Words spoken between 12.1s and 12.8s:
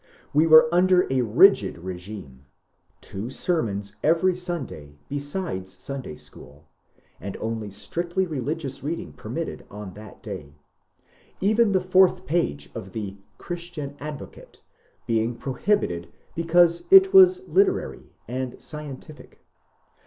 page